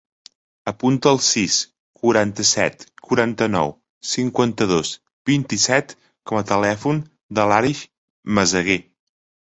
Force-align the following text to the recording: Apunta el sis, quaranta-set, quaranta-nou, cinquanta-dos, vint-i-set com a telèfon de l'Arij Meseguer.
Apunta 0.69 1.11
el 1.15 1.19
sis, 1.25 1.57
quaranta-set, 2.05 2.87
quaranta-nou, 3.09 3.75
cinquanta-dos, 4.15 4.97
vint-i-set 5.33 5.97
com 6.31 6.43
a 6.45 6.47
telèfon 6.57 7.07
de 7.41 7.51
l'Arij 7.53 7.89
Meseguer. 8.39 8.85